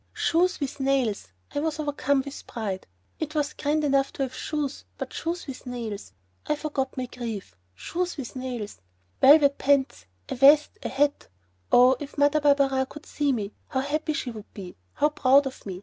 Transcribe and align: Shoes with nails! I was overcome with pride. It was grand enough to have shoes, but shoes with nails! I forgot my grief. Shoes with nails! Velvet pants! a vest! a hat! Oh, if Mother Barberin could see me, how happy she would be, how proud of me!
Shoes 0.13 0.59
with 0.59 0.79
nails! 0.79 1.27
I 1.53 1.59
was 1.59 1.79
overcome 1.79 2.23
with 2.25 2.47
pride. 2.47 2.87
It 3.19 3.35
was 3.35 3.53
grand 3.53 3.83
enough 3.83 4.11
to 4.13 4.23
have 4.23 4.33
shoes, 4.33 4.83
but 4.97 5.13
shoes 5.13 5.45
with 5.45 5.67
nails! 5.67 6.11
I 6.47 6.55
forgot 6.55 6.97
my 6.97 7.05
grief. 7.05 7.55
Shoes 7.75 8.17
with 8.17 8.35
nails! 8.35 8.81
Velvet 9.19 9.59
pants! 9.59 10.07
a 10.27 10.33
vest! 10.33 10.71
a 10.81 10.89
hat! 10.89 11.27
Oh, 11.71 11.97
if 11.99 12.17
Mother 12.17 12.41
Barberin 12.41 12.87
could 12.87 13.05
see 13.05 13.31
me, 13.31 13.53
how 13.67 13.81
happy 13.81 14.13
she 14.13 14.31
would 14.31 14.51
be, 14.55 14.75
how 14.93 15.09
proud 15.09 15.45
of 15.45 15.63
me! 15.67 15.79